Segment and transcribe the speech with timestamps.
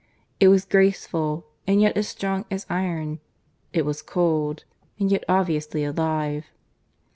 [0.39, 3.19] It was graceful and yet as strong as iron;
[3.71, 4.63] it was cold,
[4.99, 6.45] and yet obviously alive.